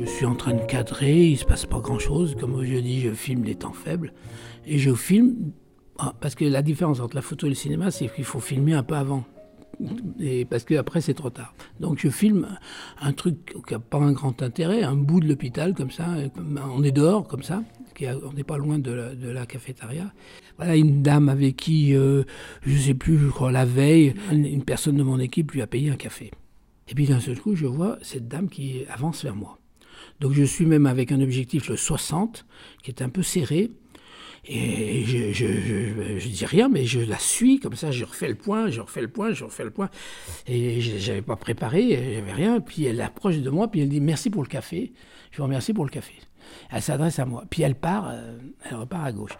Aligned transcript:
Je 0.00 0.06
suis 0.06 0.24
en 0.24 0.34
train 0.34 0.54
de 0.54 0.64
cadrer, 0.64 1.26
il 1.26 1.36
se 1.36 1.44
passe 1.44 1.66
pas 1.66 1.78
grand-chose. 1.80 2.34
Comme 2.40 2.64
je 2.64 2.76
dis, 2.76 3.00
je 3.00 3.12
filme 3.12 3.44
les 3.44 3.54
temps 3.54 3.72
faibles. 3.72 4.12
Et 4.66 4.78
je 4.78 4.94
filme, 4.94 5.52
ah, 5.98 6.14
parce 6.20 6.34
que 6.34 6.44
la 6.44 6.62
différence 6.62 7.00
entre 7.00 7.16
la 7.16 7.22
photo 7.22 7.46
et 7.46 7.50
le 7.50 7.54
cinéma, 7.54 7.90
c'est 7.90 8.08
qu'il 8.08 8.24
faut 8.24 8.40
filmer 8.40 8.72
un 8.72 8.82
peu 8.82 8.94
avant. 8.94 9.24
Et 10.18 10.46
parce 10.46 10.64
qu'après, 10.64 11.00
c'est 11.00 11.14
trop 11.14 11.28
tard. 11.30 11.54
Donc 11.80 11.98
je 11.98 12.08
filme 12.08 12.58
un 13.00 13.12
truc 13.12 13.54
qui 13.66 13.74
n'a 13.74 13.78
pas 13.78 13.98
un 13.98 14.12
grand 14.12 14.42
intérêt, 14.42 14.82
un 14.82 14.96
bout 14.96 15.20
de 15.20 15.28
l'hôpital 15.28 15.74
comme 15.74 15.90
ça. 15.90 16.06
On 16.74 16.82
est 16.82 16.92
dehors 16.92 17.26
comme 17.26 17.42
ça, 17.42 17.62
on 18.00 18.32
n'est 18.32 18.44
pas 18.44 18.58
loin 18.58 18.78
de 18.78 18.92
la, 18.92 19.46
cafétéria. 19.46 20.12
Voilà 20.56 20.76
une 20.76 21.02
dame 21.02 21.28
avec 21.28 21.56
qui, 21.56 21.94
euh, 21.94 22.24
je 22.62 22.72
ne 22.72 22.78
sais 22.78 22.94
plus, 22.94 23.18
je 23.18 23.28
crois 23.28 23.52
la 23.52 23.64
veille, 23.64 24.14
une 24.30 24.64
personne 24.64 24.96
de 24.96 25.02
mon 25.02 25.18
équipe 25.18 25.52
lui 25.52 25.62
a 25.62 25.66
payé 25.66 25.90
un 25.90 25.96
café. 25.96 26.30
Et 26.88 26.94
puis 26.94 27.06
d'un 27.06 27.20
seul 27.20 27.38
coup, 27.38 27.54
je 27.54 27.66
vois 27.66 27.98
cette 28.02 28.28
dame 28.28 28.48
qui 28.48 28.84
avance 28.90 29.24
vers 29.24 29.36
moi. 29.36 29.59
Donc 30.20 30.32
je 30.32 30.44
suis 30.44 30.66
même 30.66 30.86
avec 30.86 31.12
un 31.12 31.20
objectif, 31.20 31.68
le 31.68 31.76
60, 31.76 32.46
qui 32.82 32.90
est 32.90 33.02
un 33.02 33.08
peu 33.08 33.22
serré. 33.22 33.70
Et 34.46 35.04
je, 35.04 35.32
je, 35.32 36.28
dis 36.28 36.46
rien, 36.46 36.68
mais 36.68 36.86
je 36.86 37.00
la 37.00 37.18
suis 37.18 37.60
comme 37.60 37.76
ça, 37.76 37.90
je 37.90 38.04
refais 38.04 38.28
le 38.28 38.34
point, 38.34 38.70
je 38.70 38.80
refais 38.80 39.02
le 39.02 39.08
point, 39.08 39.32
je 39.32 39.44
refais 39.44 39.64
le 39.64 39.70
point. 39.70 39.90
Et 40.46 40.80
j'avais 40.80 41.22
pas 41.22 41.36
préparé, 41.36 42.14
j'avais 42.14 42.32
rien. 42.32 42.60
Puis 42.60 42.84
elle 42.84 43.00
approche 43.00 43.38
de 43.38 43.50
moi, 43.50 43.70
puis 43.70 43.80
elle 43.80 43.90
dit 43.90 44.00
merci 44.00 44.30
pour 44.30 44.42
le 44.42 44.48
café. 44.48 44.92
Je 45.30 45.36
vous 45.36 45.44
remercie 45.44 45.74
pour 45.74 45.84
le 45.84 45.90
café. 45.90 46.14
Elle 46.72 46.82
s'adresse 46.82 47.18
à 47.18 47.26
moi. 47.26 47.44
Puis 47.50 47.62
elle 47.62 47.74
part, 47.74 48.08
euh, 48.10 48.38
elle 48.68 48.76
repart 48.76 49.06
à 49.06 49.12
gauche. 49.12 49.36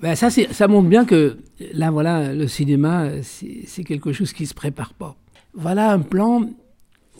Ben 0.00 0.14
ça, 0.14 0.30
ça 0.30 0.68
montre 0.68 0.88
bien 0.88 1.04
que 1.04 1.38
là, 1.74 1.90
voilà, 1.90 2.32
le 2.32 2.48
cinéma, 2.48 3.22
c'est 3.22 3.84
quelque 3.84 4.12
chose 4.12 4.32
qui 4.32 4.46
se 4.46 4.54
prépare 4.54 4.94
pas. 4.94 5.16
Voilà 5.52 5.92
un 5.92 5.98
plan 5.98 6.48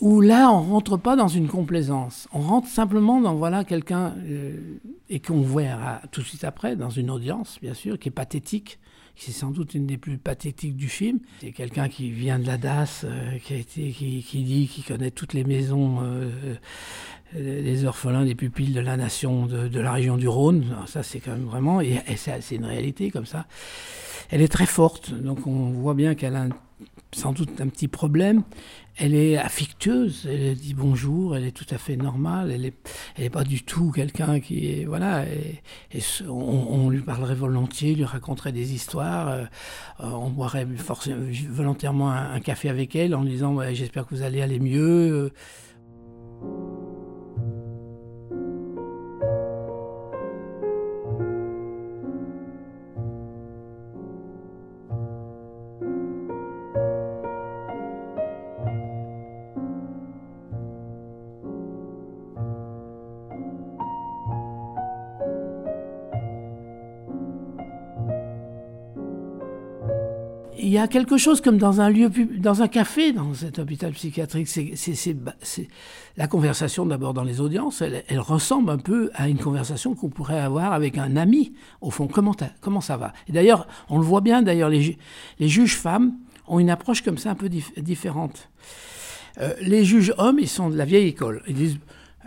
où 0.01 0.19
là, 0.19 0.51
on 0.51 0.61
rentre 0.63 0.97
pas 0.97 1.15
dans 1.15 1.27
une 1.27 1.47
complaisance. 1.47 2.27
On 2.33 2.39
rentre 2.41 2.67
simplement 2.67 3.21
dans 3.21 3.35
voilà 3.35 3.63
quelqu'un 3.63 4.15
euh, 4.27 4.79
et 5.09 5.19
qu'on 5.19 5.41
voit 5.41 6.01
tout 6.11 6.21
de 6.21 6.25
suite 6.25 6.43
après 6.43 6.75
dans 6.75 6.89
une 6.89 7.11
audience, 7.11 7.59
bien 7.61 7.75
sûr, 7.75 7.99
qui 7.99 8.09
est 8.09 8.11
pathétique. 8.11 8.79
C'est 9.15 9.31
sans 9.31 9.51
doute 9.51 9.75
une 9.75 9.85
des 9.85 9.97
plus 9.97 10.17
pathétiques 10.17 10.75
du 10.75 10.89
film. 10.89 11.19
C'est 11.41 11.51
quelqu'un 11.51 11.87
qui 11.87 12.09
vient 12.09 12.39
de 12.39 12.47
la 12.47 12.57
DAS, 12.57 13.03
euh, 13.03 13.37
qui, 13.37 13.53
a 13.53 13.57
été, 13.57 13.91
qui, 13.91 14.43
dit 14.43 14.67
qu'il 14.67 14.83
connaît 14.83 15.11
toutes 15.11 15.33
les 15.33 15.43
maisons 15.43 15.99
euh, 16.01 16.55
des 17.35 17.85
orphelins, 17.85 18.25
des 18.25 18.33
pupilles 18.33 18.73
de 18.73 18.79
la 18.79 18.97
nation 18.97 19.45
de, 19.45 19.67
de 19.67 19.79
la 19.79 19.91
région 19.91 20.17
du 20.17 20.27
Rhône. 20.27 20.65
ça, 20.87 21.03
c'est 21.03 21.19
quand 21.19 21.31
même 21.31 21.45
vraiment, 21.45 21.79
et, 21.79 22.01
et 22.07 22.15
c'est 22.15 22.55
une 22.55 22.65
réalité 22.65 23.11
comme 23.11 23.27
ça. 23.27 23.45
Elle 24.31 24.41
est 24.41 24.51
très 24.51 24.65
forte, 24.65 25.13
donc 25.13 25.45
on 25.45 25.69
voit 25.71 25.93
bien 25.93 26.15
qu'elle 26.15 26.35
a 26.35 26.43
un 26.43 26.49
sans 27.13 27.33
doute 27.33 27.61
un 27.61 27.67
petit 27.67 27.87
problème. 27.87 28.43
Elle 28.97 29.15
est 29.15 29.37
affectueuse, 29.37 30.27
elle 30.29 30.55
dit 30.55 30.73
bonjour, 30.73 31.35
elle 31.35 31.45
est 31.45 31.51
tout 31.51 31.65
à 31.69 31.77
fait 31.77 31.95
normale, 31.95 32.51
elle 32.51 32.73
n'est 33.17 33.29
pas 33.29 33.43
du 33.45 33.63
tout 33.63 33.91
quelqu'un 33.91 34.39
qui 34.41 34.67
est. 34.67 34.85
Voilà, 34.85 35.25
et, 35.25 35.61
on, 36.27 36.89
lui 36.89 37.01
parlerait 37.01 37.35
volontiers, 37.35 37.95
lui 37.95 38.03
raconterait 38.03 38.51
des 38.51 38.73
histoires, 38.73 39.29
euh, 39.29 39.45
on 39.99 40.29
boirait 40.29 40.67
volontairement 41.49 42.11
un, 42.11 42.39
café 42.41 42.69
avec 42.69 42.95
elle 42.95 43.15
en 43.15 43.23
lui 43.23 43.31
disant 43.31 43.57
J'espère 43.71 44.05
que 44.05 44.15
vous 44.15 44.23
allez 44.23 44.41
aller 44.41 44.59
mieux. 44.59 45.31
Y 70.71 70.77
a 70.77 70.87
quelque 70.87 71.17
chose 71.17 71.41
comme 71.41 71.57
dans 71.57 71.81
un 71.81 71.89
lieu, 71.89 72.09
dans 72.37 72.61
un 72.61 72.67
café, 72.67 73.13
dans 73.13 73.33
cet 73.33 73.59
hôpital 73.59 73.91
psychiatrique. 73.93 74.47
C'est 74.47 75.67
la 76.17 76.27
conversation 76.27 76.85
d'abord 76.85 77.13
dans 77.13 77.23
les 77.23 77.41
audiences, 77.41 77.81
elle, 77.81 78.19
ressemble 78.19 78.69
un 78.69 78.77
peu 78.77 79.09
à 79.13 79.29
une 79.29 79.37
conversation 79.37 79.95
qu'on 79.95 80.09
pourrait 80.09 80.39
avoir 80.39 80.73
avec 80.73 80.97
un 80.97 81.15
ami. 81.15 81.53
Au 81.81 81.89
fond, 81.89 82.07
comment, 82.07 82.35
comment 82.59 82.81
ça 82.81 82.97
va? 82.97 83.13
Et 83.27 83.31
d'ailleurs, 83.31 83.67
on 83.89 83.97
le 83.97 84.05
voit 84.05 84.21
bien. 84.21 84.41
D'ailleurs, 84.41 84.69
les, 84.69 84.97
les, 85.39 85.47
juges 85.47 85.77
femmes 85.77 86.13
ont 86.47 86.59
une 86.59 86.69
approche 86.69 87.01
comme 87.01 87.17
ça 87.17 87.31
un 87.31 87.35
peu 87.35 87.49
différente. 87.49 88.49
Euh, 89.39 89.53
les 89.61 89.85
juges 89.85 90.13
hommes, 90.17 90.39
ils 90.39 90.49
sont 90.49 90.69
de 90.69 90.75
la 90.75 90.85
vieille 90.85 91.07
école. 91.07 91.41
Ils 91.47 91.55
disent 91.55 91.77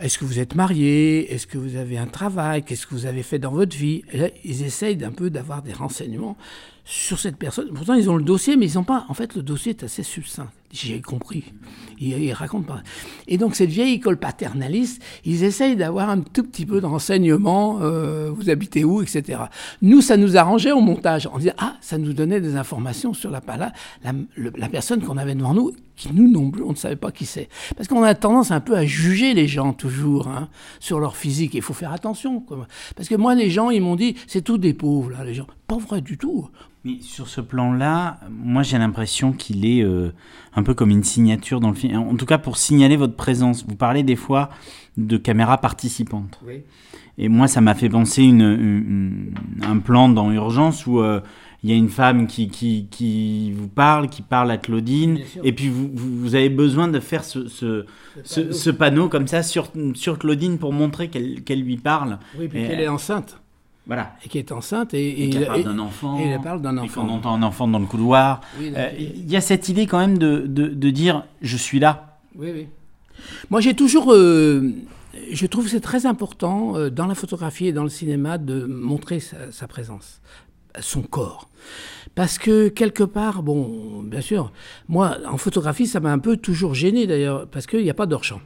est-ce 0.01 0.19
que 0.19 0.25
vous 0.25 0.41
êtes 0.41 0.57
marié 0.57 1.33
Est-ce 1.33 1.47
que 1.47 1.57
vous 1.57 1.77
avez 1.77 1.99
un 1.99 2.07
travail? 2.07 2.65
Qu'est-ce 2.65 2.87
que 2.87 2.95
vous 2.95 3.07
avez 3.07 3.23
fait 3.23 3.39
dans 3.39 3.53
votre 3.53 3.77
vie? 3.77 4.03
Et 4.13 4.19
là, 4.19 4.29
ils 4.45 4.65
essayent 4.65 4.97
d'un 4.97 5.13
peu 5.13 5.31
d'avoir 5.31 5.63
des 5.63 5.73
renseignements 5.73 6.37
sur 6.85 7.19
cette 7.19 7.37
personne. 7.37 7.71
Pourtant, 7.73 7.95
ils 7.95 8.11
ont 8.11 8.17
le 8.17 8.23
dossier, 8.23 8.57
mais 8.57 8.67
ils 8.71 8.75
n'ont 8.75 8.85
pas. 8.85 9.07
En 9.09 9.15
fait, 9.15 9.35
le 9.35 9.43
dossier 9.43 9.71
est 9.71 9.83
assez 9.85 10.03
succinct. 10.03 10.51
J'ai 10.71 11.01
compris. 11.01 11.45
Ils, 12.01 12.33
racontent 12.33 12.67
pas. 12.67 12.83
Et 13.29 13.39
donc, 13.39 13.55
cette 13.55 13.71
vieille 13.71 13.95
école 13.95 14.19
paternaliste, 14.19 15.01
ils 15.25 15.45
essayent 15.45 15.77
d'avoir 15.77 16.11
un 16.11 16.21
tout 16.21 16.43
petit 16.43 16.67
peu 16.67 16.81
de. 16.81 16.87
Euh, 16.87 18.31
vous 18.35 18.51
habitez 18.51 18.85
où, 18.85 19.01
etc. 19.01 19.45
Nous, 19.83 20.01
ça 20.01 20.17
nous 20.17 20.37
arrangeait 20.37 20.73
au 20.73 20.81
montage. 20.81 21.29
On 21.33 21.39
disait, 21.39 21.55
ah, 21.59 21.77
ça 21.81 21.97
nous 21.97 22.13
donnait 22.13 22.41
des 22.41 22.57
informations 22.57 23.15
sur 23.15 23.31
la, 23.31 23.41
la, 24.03 24.13
la, 24.37 24.69
personne 24.69 25.01
qu'on 25.01 25.17
avait 25.17 25.35
devant 25.35 25.55
nous, 25.55 25.73
qui 25.97 26.13
nous 26.13 26.29
non 26.29 26.51
plus, 26.51 26.65
on 26.65 26.71
ne 26.71 26.77
savait 26.77 26.97
pas 26.97 27.13
qui 27.13 27.25
c'est. 27.25 27.49
Parce 27.77 27.89
qu'on 27.89 28.03
a 28.03 28.15
tendance 28.15 28.51
un 28.51 28.61
peu 28.61 28.77
à 28.77 28.85
juger 28.85 29.33
les 29.33 29.47
gens 29.47 29.73
toujours 29.73 30.27
hein, 30.29 30.49
sur 30.81 30.99
leur 30.99 31.17
physique. 31.17 31.55
Il 31.55 31.63
faut 31.63 31.73
faire 31.73 31.93
attention. 31.93 32.45
Parce 32.97 33.09
que 33.09 33.15
moi, 33.15 33.35
les 33.37 33.49
gens, 33.49 33.71
ils 33.71 33.81
m'ont 33.81 33.97
dit, 33.97 34.17
c'est 34.27 34.43
tout 34.43 34.59
des 34.59 34.75
pauvres, 34.75 35.11
là, 35.11 35.25
les 35.25 35.35
gens. 35.35 35.47
Pas 35.75 35.81
vrai 35.81 36.01
du 36.01 36.17
tout. 36.19 36.49
Mais 36.85 36.99
sur 37.01 37.27
ce 37.27 37.41
plan-là, 37.41 38.21
moi 38.31 38.63
j'ai 38.63 38.79
l'impression 38.79 39.33
qu'il 39.33 39.67
est 39.67 39.83
euh, 39.83 40.13
un 40.55 40.63
peu 40.63 40.73
comme 40.73 40.91
une 40.91 41.03
signature 41.03 41.59
dans 41.59 41.71
le 41.71 41.75
film. 41.75 41.99
En 41.99 42.15
tout 42.15 42.27
cas, 42.27 42.39
pour 42.39 42.59
signaler 42.59 42.97
votre 42.97 43.17
présence. 43.17 43.65
Vous 43.67 43.75
parlez 43.75 44.05
des 44.05 44.15
fois 44.15 44.51
de 44.97 45.17
caméra 45.17 45.59
participante. 45.59 46.39
Oui. 46.47 46.63
Et 47.19 47.29
moi, 47.29 47.49
ça 47.49 47.61
m'a 47.61 47.75
fait 47.75 47.89
penser 47.89 48.23
une, 48.23 49.33
un 49.63 49.79
plan 49.79 50.09
dans 50.09 50.31
Urgence 50.31 50.87
où 50.87 51.01
euh, 51.01 51.21
il 51.65 51.71
y 51.71 51.73
a 51.73 51.77
une 51.77 51.89
femme 51.89 52.29
qui, 52.29 52.49
qui, 52.49 52.87
qui, 52.89 53.51
vous 53.53 53.69
parle, 53.69 54.09
qui 54.09 54.23
parle 54.23 54.51
à 54.53 54.59
Claudine, 54.59 55.19
et 55.43 55.53
puis 55.53 55.69
vous, 55.69 55.91
vous, 55.93 56.35
avez 56.35 56.51
besoin 56.51 56.87
de 56.89 57.01
faire 57.01 57.25
ce, 57.25 57.49
ce, 57.49 57.87
ce, 58.25 58.71
panneau. 58.71 59.09
comme 59.09 59.27
ça 59.27 59.43
sur, 59.43 59.73
sur 59.95 60.19
Claudine 60.19 60.59
pour 60.59 60.73
montrer 60.73 61.09
qu'elle 61.09 61.63
lui 61.63 61.79
parle. 61.79 62.19
Oui, 62.39 62.49
puis 62.49 62.67
qu'elle 62.67 62.81
est 62.81 62.89
enceinte. 62.89 63.41
Voilà. 63.87 64.17
Et 64.25 64.29
qui 64.29 64.39
est 64.39 64.51
enceinte. 64.53 64.95
Et, 64.95 65.25
et, 65.25 65.37
et 65.37 65.45
parle 65.45 65.65
d'un 65.65 65.79
enfant. 65.79 66.19
Et 66.19 66.29
elle 66.29 66.41
parle 66.41 66.63
d'un 66.63 66.79
enfant. 66.79 67.03
Et 67.03 67.07
qu'on 67.07 67.13
entend 67.13 67.35
un 67.35 67.43
enfant 67.43 67.69
dans 67.69 67.79
le 67.79 67.87
couloir. 67.87 68.41
Euh, 68.61 68.91
il 68.99 69.31
y 69.31 69.37
a 69.37 69.41
cette 69.41 69.69
idée 69.69 69.87
quand 69.87 69.99
même 69.99 70.19
de, 70.19 70.45
de, 70.47 70.69
de, 70.69 70.91
dire 70.91 71.25
je 71.43 71.57
suis 71.57 71.79
là. 71.79 72.19
Oui, 72.35 72.49
oui. 72.53 72.69
Moi, 73.51 73.61
j'ai 73.61 73.75
toujours. 73.75 74.13
Euh, 74.13 74.73
je 75.31 75.47
trouve 75.47 75.65
que 75.65 75.71
c'est 75.71 75.81
très 75.81 76.07
important 76.07 76.77
euh, 76.77 76.91
dans 76.91 77.07
la 77.07 77.15
photographie 77.15 77.67
et 77.67 77.73
dans 77.73 77.85
le 77.85 77.91
cinéma 77.91 78.39
de 78.39 78.65
montrer 78.65 79.21
sa, 79.21 79.53
sa 79.53 79.69
présence, 79.69 80.21
son 80.81 81.03
corps. 81.03 81.49
Parce 82.15 82.39
que 82.39 82.69
quelque 82.69 83.05
part, 83.05 83.43
bon, 83.43 84.03
bien 84.03 84.21
sûr, 84.21 84.53
moi, 84.89 85.19
en 85.29 85.37
photographie, 85.37 85.87
ça 85.87 86.01
m'a 86.01 86.13
un 86.13 86.19
peu 86.19 86.37
toujours 86.37 86.75
gêné 86.75 87.07
d'ailleurs, 87.07 87.49
parce 87.49 87.67
qu'il 87.67 87.83
n'y 87.83 87.91
a 87.91 87.95
pas 87.95 88.07
d'hors-champ. 88.07 88.41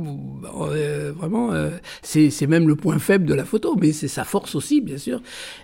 Euh, 0.00 1.12
vraiment, 1.12 1.52
euh, 1.52 1.70
c'est 2.02 2.46
même 2.46 2.68
le 2.68 2.76
point 2.76 2.98
faible 2.98 3.26
de 3.26 3.34
la 3.34 3.44
photo, 3.44 3.76
mais 3.76 3.92
c'est 3.92 4.08
sa 4.08 4.24
force 4.24 4.54
aussi, 4.54 4.80
bien 4.80 4.98
sûr. 4.98 5.20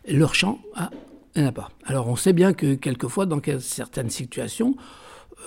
Leur 0.09 0.35
champ, 0.35 0.61
ah, 0.75 0.91
il 1.35 1.43
n'y 1.43 1.47
en 1.47 1.51
a 1.51 1.53
pas. 1.53 1.71
Alors 1.85 2.09
on 2.09 2.17
sait 2.17 2.33
bien 2.33 2.53
que 2.53 2.75
quelquefois, 2.75 3.27
dans 3.27 3.41
certaines 3.61 4.11
situations, 4.11 4.77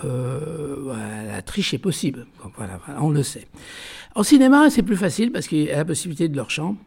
euh, 0.06 0.94
la 1.28 1.42
triche 1.42 1.74
est 1.74 1.80
possible. 1.80 2.28
Voilà, 2.56 2.80
on 3.00 3.10
le 3.10 3.24
sait. 3.24 3.48
En 4.16 4.24
cinéma, 4.24 4.70
c'est 4.70 4.84
plus 4.84 4.98
facile 4.98 5.32
parce 5.32 5.48
qu'il 5.48 5.64
y 5.64 5.72
a 5.72 5.78
la 5.78 5.86
possibilité 5.86 6.28
de 6.28 6.36
leur 6.36 6.50
champ. 6.50 6.78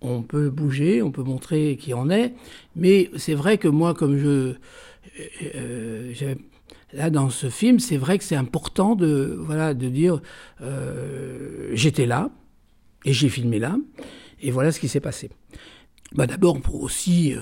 On 0.00 0.22
peut 0.22 0.50
bouger, 0.50 1.02
on 1.02 1.10
peut 1.10 1.22
montrer 1.22 1.78
qui 1.80 1.94
on 1.94 2.10
est, 2.10 2.34
mais 2.76 3.10
c'est 3.16 3.34
vrai 3.34 3.56
que 3.56 3.68
moi, 3.68 3.94
comme 3.94 4.18
je, 4.18 4.54
là 6.94 7.10
dans 7.10 7.30
ce 7.30 7.50
film, 7.50 7.78
c'est 7.78 7.96
vrai 7.96 8.18
que 8.18 8.24
c'est 8.24 8.36
important 8.36 8.94
de 8.94 9.36
voilà 9.38 9.74
de 9.74 9.88
dire 9.88 10.20
euh, 10.62 11.70
j'étais 11.72 12.06
là 12.06 12.30
et 13.04 13.12
j'ai 13.12 13.28
filmé 13.28 13.58
là 13.58 13.76
et 14.40 14.50
voilà 14.50 14.72
ce 14.72 14.80
qui 14.80 14.88
s'est 14.88 15.00
passé. 15.00 15.30
Bah 16.12 16.26
d'abord 16.26 16.60
pour 16.60 16.82
aussi 16.82 17.34
euh, 17.34 17.40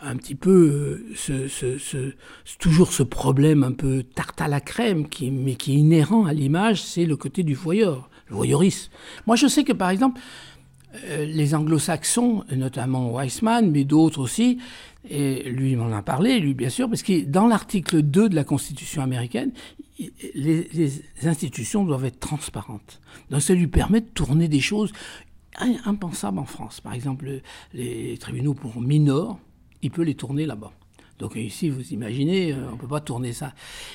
un 0.00 0.16
petit 0.16 0.34
peu 0.34 1.04
euh, 1.28 2.12
toujours 2.58 2.92
ce 2.92 3.02
problème 3.02 3.62
un 3.62 3.72
peu 3.72 4.02
tarte 4.02 4.40
à 4.40 4.48
la 4.48 4.60
crème 4.60 5.08
qui 5.08 5.30
mais 5.30 5.54
qui 5.54 5.72
est 5.72 5.76
inhérent 5.76 6.24
à 6.24 6.32
l'image, 6.32 6.82
c'est 6.82 7.04
le 7.04 7.16
côté 7.16 7.42
du 7.42 7.54
voyeur, 7.54 8.08
le 8.28 8.36
voyeurisme. 8.36 8.90
Moi 9.26 9.36
je 9.36 9.46
sais 9.46 9.64
que 9.64 9.74
par 9.74 9.90
exemple 9.90 10.20
les 11.18 11.54
anglo-saxons, 11.54 12.44
notamment 12.54 13.12
Weissman, 13.12 13.70
mais 13.70 13.84
d'autres 13.84 14.20
aussi, 14.20 14.58
et 15.08 15.44
lui 15.44 15.76
m'en 15.76 15.92
a 15.92 16.02
parlé, 16.02 16.40
lui 16.40 16.54
bien 16.54 16.68
sûr, 16.68 16.88
parce 16.88 17.02
que 17.02 17.24
dans 17.24 17.46
l'article 17.46 18.02
2 18.02 18.28
de 18.28 18.34
la 18.34 18.44
Constitution 18.44 19.02
américaine, 19.02 19.52
les, 20.34 20.68
les, 20.72 20.92
institutions 21.24 21.84
doivent 21.84 22.04
être 22.04 22.20
transparentes. 22.20 23.00
Donc 23.30 23.42
ça 23.42 23.54
lui 23.54 23.66
permet 23.66 24.00
de 24.00 24.08
tourner 24.08 24.48
des 24.48 24.60
choses 24.60 24.92
impensables 25.84 26.38
en 26.38 26.44
France. 26.44 26.80
Par 26.80 26.92
exemple, 26.92 27.40
les 27.72 28.18
tribunaux 28.18 28.54
pour 28.54 28.80
mineurs, 28.80 29.38
il 29.82 29.90
peut 29.90 30.02
les 30.02 30.14
tourner 30.14 30.44
là-bas. 30.46 30.72
Donc 31.18 31.36
ici, 31.36 31.68
vous 31.68 31.92
imaginez, 31.92 32.52
euh, 32.52 32.68
on 32.68 32.72
ne 32.72 32.78
peut 32.78 32.86
pas 32.86 33.00
tourner 33.00 33.32
ça. 33.32 33.52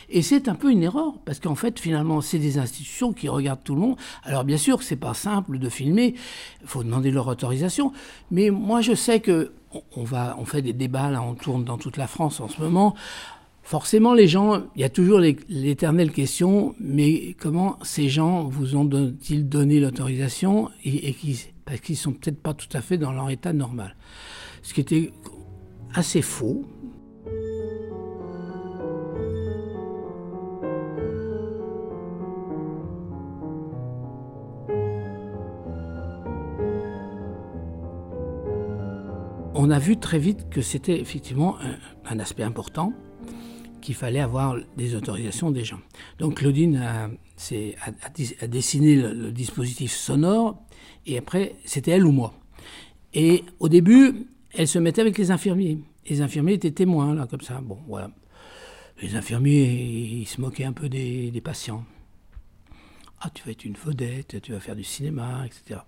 Et 0.10 0.22
c'est 0.22 0.48
un 0.48 0.56
peu 0.56 0.72
une 0.72 0.84
erreur, 0.84 1.14
parce 1.26 1.40
qu'en 1.40 1.56
fait, 1.56 1.80
finalement, 1.80 2.22
c'est 2.22 2.40
des 2.40 2.58
institutions 2.58 3.14
qui 3.14 3.30
regardent 3.30 3.64
tout 3.64 3.76
le 3.76 3.82
monde. 3.82 3.98
Alors 4.24 4.44
bien 4.44 4.58
sûr 4.58 4.78
que 4.78 4.84
c'est 4.84 4.96
pas 4.96 5.14
simple 5.14 5.60
de 5.60 5.70
filmer, 5.70 6.16
il 6.62 6.68
faut 6.68 6.84
demander 6.84 7.12
leur 7.12 7.28
autorisation, 7.28 7.92
mais 8.32 8.50
moi 8.50 8.82
je 8.82 8.94
sais 8.94 9.20
que 9.20 9.54
on, 9.96 10.46
fait 10.46 10.62
des 10.62 10.74
débats, 10.74 11.10
là, 11.10 11.22
on 11.22 11.34
tourne 11.34 11.64
dans 11.64 11.78
toute 11.78 11.98
la 11.98 12.08
France 12.08 12.40
en 12.40 12.50
ce 12.50 12.62
moment. 12.62 12.96
Forcément, 13.64 14.14
les 14.14 14.28
gens, 14.28 14.64
il 14.76 14.82
y 14.82 14.84
a 14.84 14.90
toujours 14.90 15.20
l'éternelle 15.20 16.12
question, 16.12 16.76
mais 16.80 17.36
comment 17.40 17.78
ces 17.84 18.10
gens 18.10 18.44
vous 18.44 18.76
ont-ils 18.76 19.48
donné 19.48 19.80
l'autorisation 19.80 20.70
parce 21.64 21.80
qu'ils 21.80 21.96
sont 21.96 22.12
peut-être 22.12 22.42
pas 22.42 22.54
tout 22.54 22.68
à 22.74 22.82
fait 22.82 22.98
dans 22.98 23.12
leur 23.14 23.30
état 23.30 23.54
normal. 23.54 23.96
Ce 24.62 24.74
qui 24.74 24.82
était 24.82 25.12
assez 25.94 26.22
faux, 26.22 26.66
on 39.53 39.69
a 39.69 39.80
vu 39.80 39.98
très 39.98 40.19
vite 40.19 40.50
que 40.50 40.62
c'était 40.62 41.00
effectivement 41.00 41.57
un, 42.06 42.19
aspect 42.19 42.44
important, 42.44 42.94
qu'il 43.81 43.95
fallait 43.95 44.19
avoir 44.19 44.57
des 44.77 44.95
autorisations 44.95 45.51
des 45.51 45.63
gens. 45.63 45.80
Donc 46.19 46.36
Claudine 46.36 46.77
a, 46.77 47.09
dessiné 48.48 48.95
le, 48.95 49.31
dispositif 49.31 49.92
sonore, 49.92 50.63
et 51.06 51.18
après, 51.18 51.56
c'était 51.65 51.92
elle 51.92 52.06
ou 52.06 52.12
moi. 52.12 52.33
Et 53.13 53.44
au 53.59 53.69
début, 53.69 54.27
elle 54.53 54.68
se 54.68 54.80
mettait 54.80 55.01
avec 55.01 55.18
les 55.18 55.31
infirmiers. 55.31 55.80
Les 56.09 56.21
infirmiers 56.21 56.53
étaient 56.53 56.71
témoins, 56.71 57.15
là, 57.15 57.27
comme 57.27 57.42
ça. 57.42 57.59
Bon, 57.62 57.80
voilà. 57.88 58.12
Les 59.01 59.15
infirmiers, 59.15 59.63
ils 60.21 60.27
se 60.27 60.39
moquaient 60.39 60.65
un 60.65 60.74
peu 60.74 60.88
des 60.89 61.42
patients 61.44 61.86
ah, 63.24 63.30
tu 63.34 63.44
vas 63.44 63.52
être 63.52 63.66
une 63.66 63.76
vedette, 63.76 64.42
tu 64.42 64.52
vas 64.52 64.60
faire 64.60 64.76
du 64.76 64.84
cinéma, 64.84 65.46
etc. 65.46 65.82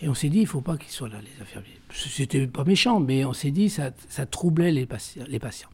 Et 0.00 0.08
on 0.08 0.14
s'est 0.14 0.28
dit, 0.28 0.38
il 0.38 0.46
faut 0.46 0.60
pas 0.60 0.76
qu'ils 0.76 0.92
soient 0.92 1.08
là, 1.08 1.18
les 1.20 1.42
infirmiers. 1.42 1.80
C'était 1.90 2.46
pas 2.46 2.64
méchant, 2.64 3.00
mais 3.00 3.24
on 3.24 3.32
s'est 3.32 3.50
dit, 3.50 3.68
ça, 3.68 3.90
ça 4.08 4.24
troublait 4.24 4.70
les, 4.70 4.86
patients, 4.86 5.24
les 5.26 5.40
patients. 5.40 5.68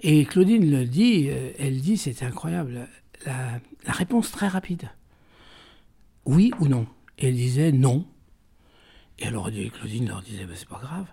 Et 0.00 0.24
Claudine 0.24 0.68
le 0.68 0.86
dit, 0.86 1.28
euh, 1.30 1.52
elle 1.58 1.80
dit, 1.80 1.96
c'était 1.96 2.24
incroyable, 2.24 2.88
la, 3.24 3.60
réponse 3.86 4.32
très 4.32 4.48
rapide. 4.48 4.90
Oui 6.24 6.52
ou 6.58 6.66
non 6.66 6.86
Et 7.18 7.28
elle 7.28 7.36
disait 7.36 7.70
non. 7.70 8.04
Et 9.20 9.26
alors 9.26 9.50
Claudine 9.50 10.08
leur 10.08 10.22
disait, 10.22 10.46
ben, 10.46 10.56
c'est 10.56 10.68
pas 10.68 10.80
grave. 10.82 11.06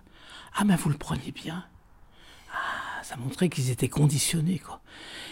Ah, 0.56 0.64
mais 0.64 0.74
vous 0.76 0.90
le 0.90 0.98
prenez 0.98 1.30
bien 1.32 1.64
ça 3.02 3.16
montrait 3.16 3.48
qu'ils 3.48 3.70
étaient 3.70 3.88
conditionnés. 3.88 4.58
Quoi. 4.58 4.80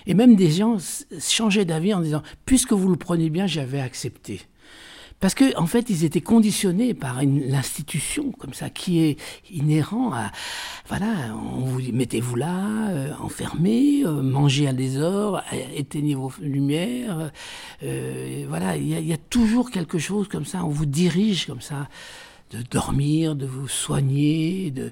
Et 0.06 0.14
même 0.14 0.37
des 0.37 0.50
gens 0.50 0.76
changeaient 1.20 1.64
d'avis 1.64 1.94
en 1.94 2.00
disant, 2.00 2.22
puisque 2.44 2.72
vous 2.72 2.88
le 2.88 2.96
prenez 2.96 3.31
bien, 3.31 3.46
j'avais 3.46 3.81
accepté. 3.81 4.40
Parce 5.20 5.34
qu'en 5.34 5.50
en 5.56 5.67
fait, 5.67 5.90
ils 5.90 6.05
étaient 6.05 6.22
conditionnés 6.22 6.94
par 6.94 7.20
l'institution, 7.22 8.32
comme 8.32 8.55
ça, 8.55 8.70
qui 8.70 9.00
est 9.00 9.19
inhérent 9.52 10.14
à, 10.14 10.32
voilà, 10.88 11.37
on 11.37 11.61
vous 11.61 11.82
mettez-vous 11.93 12.37
là, 12.37 12.88
euh, 12.88 13.12
enfermé, 13.20 14.02
euh, 14.02 14.22
mangez 14.22 14.67
à 14.67 14.72
des 14.72 14.96
heures, 14.96 15.44
éteignez 15.76 16.14
vos 16.14 16.32
lumières, 16.40 17.31
euh, 17.82 18.46
voilà, 18.49 18.78
il 18.78 18.87
y, 18.87 19.08
y, 19.08 19.12
a 19.12 19.19
toujours 19.19 19.70
quelque 19.70 19.99
chose 19.99 20.26
comme 20.26 20.46
ça, 20.46 20.64
on 20.64 20.70
vous 20.70 20.87
dirige 20.87 21.44
comme 21.44 21.61
ça, 21.61 21.88
de 22.50 22.62
dormir, 22.62 23.37
de 23.37 23.44
vous 23.44 23.69
soigner, 23.69 24.70
de, 24.70 24.90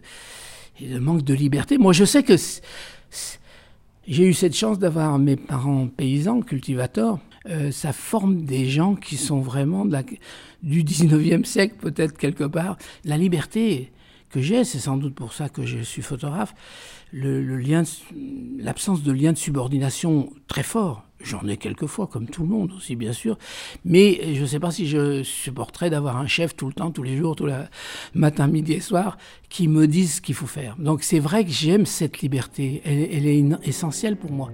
et 0.80 0.86
le 0.86 1.00
manque 1.00 1.22
de 1.22 1.34
liberté. 1.34 1.78
Moi, 1.78 1.92
je 1.92 2.04
sais 2.04 2.22
que 2.22 2.36
j'ai 4.06 4.24
eu 4.24 4.34
cette 4.34 4.54
chance 4.56 4.78
d'avoir 4.78 5.18
mes 5.18 5.36
parents 5.36 5.86
paysans, 5.88 6.40
cultivateurs. 6.40 7.18
Euh, 7.48 7.70
ça 7.70 7.92
forme 7.92 8.42
des 8.42 8.66
gens 8.68 8.94
qui 8.94 9.16
sont 9.16 9.40
vraiment 9.40 9.86
du 10.62 10.82
19e 10.82 11.44
siècle, 11.44 11.76
peut-être 11.78 12.16
quelque 12.16 12.44
part. 12.44 12.76
La 13.04 13.16
liberté 13.16 13.90
que 14.28 14.40
j'ai, 14.40 14.64
c'est 14.64 14.78
sans 14.78 14.96
doute 14.96 15.14
pour 15.14 15.32
ça 15.32 15.48
que 15.48 15.64
je 15.64 15.78
suis 15.78 16.02
photographe, 16.02 16.54
le, 17.12 17.40
lien, 17.56 17.82
l'absence 18.58 19.02
de 19.02 19.12
lien 19.12 19.32
de 19.32 19.38
subordination 19.38 20.30
très 20.46 20.62
fort 20.62 21.04
J'en 21.20 21.48
ai 21.48 21.56
quelquefois, 21.56 22.06
comme 22.06 22.28
tout 22.28 22.42
le 22.42 22.48
monde 22.48 22.72
aussi, 22.72 22.94
bien 22.94 23.12
sûr. 23.12 23.38
Mais 23.84 24.34
je 24.34 24.40
ne 24.40 24.46
sais 24.46 24.60
pas 24.60 24.70
si 24.70 24.86
je 24.86 25.24
supporterais 25.24 25.90
d'avoir 25.90 26.16
un 26.16 26.28
chef 26.28 26.54
tout 26.54 26.68
le 26.68 26.72
temps, 26.72 26.92
tous 26.92 27.02
les 27.02 27.16
jours, 27.16 27.34
tout 27.34 27.46
le 27.46 27.54
matin, 28.14 28.46
midi 28.46 28.74
et 28.74 28.80
soir, 28.80 29.18
qui 29.48 29.66
me 29.66 29.88
dise 29.88 30.16
ce 30.16 30.20
qu'il 30.20 30.36
faut 30.36 30.46
faire. 30.46 30.76
Donc 30.78 31.02
c'est 31.02 31.18
vrai 31.18 31.44
que 31.44 31.50
j'aime 31.50 31.86
cette 31.86 32.20
liberté. 32.20 32.82
Elle 32.84 33.26
est 33.26 33.44
essentielle 33.64 34.16
pour 34.16 34.30
moi. 34.30 34.52